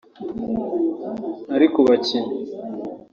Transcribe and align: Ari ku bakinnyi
Ari 1.55 1.67
ku 1.73 1.79
bakinnyi 1.87 2.33